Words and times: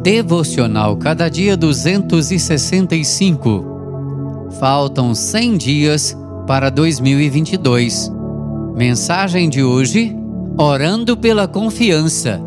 Devocional 0.00 0.96
Cada 0.96 1.28
Dia 1.28 1.56
265. 1.56 4.46
Faltam 4.60 5.12
100 5.12 5.56
dias 5.56 6.16
para 6.46 6.70
2022. 6.70 8.12
Mensagem 8.76 9.48
de 9.48 9.60
hoje: 9.62 10.16
Orando 10.56 11.16
pela 11.16 11.48
confiança. 11.48 12.40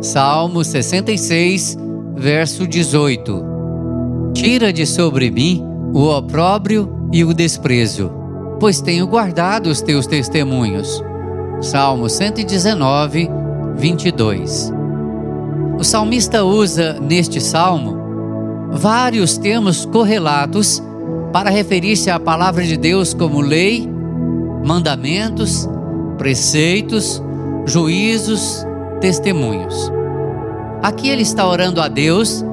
Salmo 0.00 0.64
66, 0.64 1.76
verso 2.16 2.66
18. 2.66 3.44
Tira 4.32 4.72
de 4.72 4.86
sobre 4.86 5.30
mim 5.30 5.62
o 5.92 6.08
opróbrio 6.08 6.90
e 7.12 7.22
o 7.22 7.34
desprezo, 7.34 8.10
pois 8.58 8.80
tenho 8.80 9.06
guardado 9.06 9.66
os 9.66 9.82
teus 9.82 10.06
testemunhos. 10.06 11.04
Salmo 11.60 12.08
119, 12.08 13.28
22. 13.76 14.77
O 15.78 15.84
salmista 15.84 16.42
usa 16.42 16.98
neste 17.00 17.40
salmo 17.40 17.96
vários 18.72 19.38
termos 19.38 19.84
correlatos 19.86 20.82
para 21.32 21.50
referir-se 21.50 22.10
à 22.10 22.18
palavra 22.18 22.64
de 22.64 22.76
Deus 22.76 23.14
como 23.14 23.40
lei, 23.40 23.88
mandamentos, 24.64 25.68
preceitos, 26.18 27.22
juízos, 27.64 28.66
testemunhos. 29.00 29.92
Aqui 30.82 31.08
ele 31.08 31.22
está 31.22 31.46
orando 31.46 31.80
a 31.80 31.86
Deus 31.86 32.44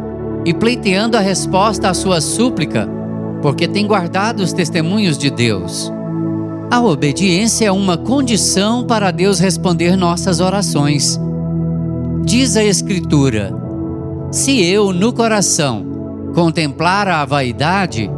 e 0.46 0.54
pleiteando 0.54 1.18
a 1.18 1.20
resposta 1.20 1.90
à 1.90 1.94
sua 1.96 2.22
súplica, 2.22 2.88
porque 3.42 3.68
tem 3.68 3.88
guardado 3.88 4.42
os 4.42 4.54
testemunhos 4.54 5.18
de 5.18 5.32
Deus. 5.32 5.92
A 6.70 6.80
obediência 6.80 7.66
é 7.66 7.72
uma 7.72 7.98
condição 7.98 8.84
para 8.84 9.10
Deus 9.10 9.40
responder 9.40 9.96
nossas 9.96 10.40
orações. 10.40 11.20
Diz 12.26 12.58
a 12.58 12.64
Escritura: 12.64 13.54
Se 14.32 14.60
eu 14.66 14.92
no 14.92 15.14
coração 15.14 16.32
contemplar 16.34 17.08
a 17.08 17.24
vaidade, 17.24 18.10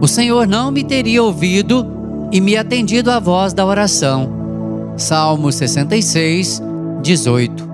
o 0.00 0.08
Senhor 0.08 0.48
não 0.48 0.72
me 0.72 0.82
teria 0.82 1.22
ouvido 1.22 1.86
e 2.32 2.40
me 2.40 2.56
atendido 2.56 3.08
à 3.08 3.20
voz 3.20 3.52
da 3.52 3.64
oração. 3.64 4.94
Salmo 4.96 5.52
66, 5.52 6.60
18. 7.00 7.70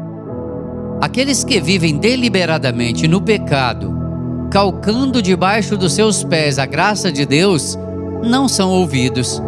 Aqueles 1.01 1.43
que 1.43 1.59
vivem 1.59 1.97
deliberadamente 1.97 3.09
no 3.09 3.23
pecado, 3.23 3.97
calcando 4.51 5.23
debaixo 5.23 5.75
dos 5.75 5.95
seus 5.95 6.23
pés 6.23 6.59
a 6.59 6.67
graça 6.67 7.11
de 7.11 7.25
Deus, 7.25 7.79
não 8.23 8.47
são 8.47 8.69
ouvidos. 8.69 9.43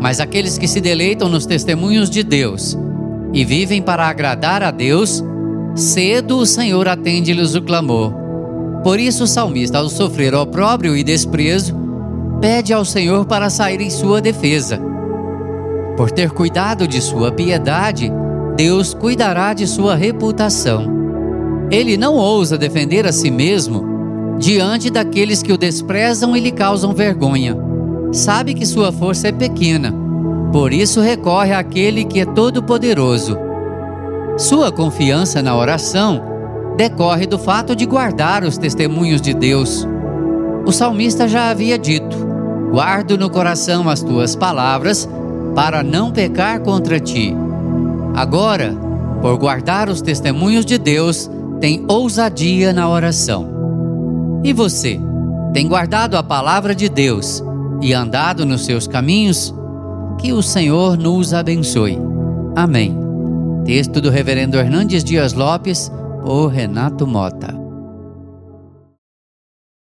Mas 0.00 0.20
aqueles 0.20 0.56
que 0.56 0.68
se 0.68 0.80
deleitam 0.80 1.28
nos 1.28 1.46
testemunhos 1.46 2.08
de 2.08 2.22
Deus 2.22 2.78
e 3.32 3.44
vivem 3.44 3.82
para 3.82 4.06
agradar 4.06 4.62
a 4.62 4.70
Deus, 4.70 5.24
cedo 5.74 6.38
o 6.38 6.46
Senhor 6.46 6.86
atende-lhes 6.86 7.54
o 7.54 7.62
clamor. 7.62 8.12
Por 8.82 8.98
isso 8.98 9.24
o 9.24 9.26
salmista, 9.26 9.78
ao 9.78 9.88
sofrer 9.88 10.34
opróbrio 10.34 10.96
e 10.96 11.04
desprezo, 11.04 11.74
pede 12.40 12.72
ao 12.72 12.84
Senhor 12.84 13.24
para 13.24 13.48
sair 13.48 13.80
em 13.80 13.90
sua 13.90 14.20
defesa. 14.20 14.80
Por 15.96 16.10
ter 16.10 16.30
cuidado 16.30 16.86
de 16.86 17.00
sua 17.00 17.30
piedade, 17.30 18.12
Deus 18.56 18.92
cuidará 18.92 19.54
de 19.54 19.66
sua 19.66 19.94
reputação. 19.94 20.90
Ele 21.70 21.96
não 21.96 22.14
ousa 22.16 22.58
defender 22.58 23.06
a 23.06 23.12
si 23.12 23.30
mesmo 23.30 24.36
diante 24.38 24.90
daqueles 24.90 25.42
que 25.42 25.52
o 25.52 25.58
desprezam 25.58 26.36
e 26.36 26.40
lhe 26.40 26.50
causam 26.50 26.92
vergonha. 26.92 27.56
Sabe 28.12 28.52
que 28.52 28.66
sua 28.66 28.92
força 28.92 29.28
é 29.28 29.32
pequena, 29.32 29.94
por 30.52 30.72
isso 30.72 31.00
recorre 31.00 31.54
àquele 31.54 32.04
que 32.04 32.20
é 32.20 32.26
todo-poderoso 32.26 33.51
sua 34.36 34.72
confiança 34.72 35.42
na 35.42 35.56
oração 35.56 36.22
decorre 36.76 37.26
do 37.26 37.38
fato 37.38 37.76
de 37.76 37.84
guardar 37.84 38.44
os 38.44 38.56
testemunhos 38.56 39.20
de 39.20 39.34
Deus. 39.34 39.86
O 40.66 40.72
salmista 40.72 41.28
já 41.28 41.50
havia 41.50 41.78
dito: 41.78 42.16
Guardo 42.70 43.18
no 43.18 43.28
coração 43.28 43.88
as 43.88 44.02
tuas 44.02 44.34
palavras 44.34 45.08
para 45.54 45.82
não 45.82 46.10
pecar 46.10 46.60
contra 46.60 46.98
ti. 46.98 47.34
Agora, 48.14 48.74
por 49.20 49.36
guardar 49.36 49.88
os 49.88 50.00
testemunhos 50.00 50.64
de 50.64 50.78
Deus, 50.78 51.30
tem 51.60 51.84
ousadia 51.86 52.72
na 52.72 52.88
oração. 52.88 54.40
E 54.42 54.52
você, 54.52 54.98
tem 55.52 55.68
guardado 55.68 56.16
a 56.16 56.22
palavra 56.22 56.74
de 56.74 56.88
Deus 56.88 57.42
e 57.80 57.92
andado 57.92 58.46
nos 58.46 58.64
seus 58.64 58.86
caminhos? 58.86 59.54
Que 60.18 60.32
o 60.32 60.42
Senhor 60.42 60.96
nos 60.96 61.34
abençoe. 61.34 61.98
Amém. 62.56 63.11
Texto 63.64 64.00
do 64.00 64.10
Reverendo 64.10 64.58
Hernandes 64.58 65.04
Dias 65.04 65.34
Lopes, 65.34 65.90
por 66.24 66.48
Renato 66.48 67.06
Mota. 67.06 67.61